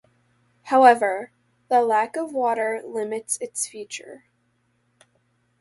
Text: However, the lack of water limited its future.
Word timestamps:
However, 0.63 1.31
the 1.69 1.83
lack 1.83 2.15
of 2.15 2.33
water 2.33 2.81
limited 2.83 3.39
its 3.39 3.67
future. 3.67 4.23